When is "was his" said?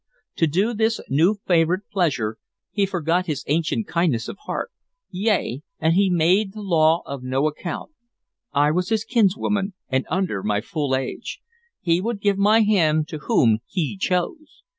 8.71-9.05